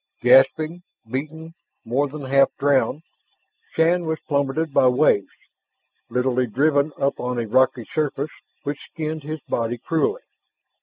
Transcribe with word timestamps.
Gasping, 0.23 0.81
beaten, 1.07 1.53
more 1.85 2.07
than 2.07 2.23
half 2.25 2.49
drowned, 2.57 3.03
Shann 3.75 4.05
was 4.07 4.17
pummeled 4.27 4.73
by 4.73 4.87
waves, 4.87 5.27
literally 6.09 6.47
driven 6.47 6.91
up 6.97 7.19
on 7.19 7.37
a 7.37 7.45
rocky 7.45 7.85
surface 7.85 8.31
which 8.63 8.79
skinned 8.81 9.21
his 9.21 9.41
body 9.41 9.77
cruelly. 9.77 10.23